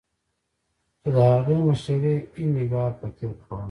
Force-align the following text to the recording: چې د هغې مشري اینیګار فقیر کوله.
چې 1.01 1.09
د 1.15 1.17
هغې 1.31 1.55
مشري 1.67 2.15
اینیګار 2.39 2.91
فقیر 2.99 3.31
کوله. 3.41 3.59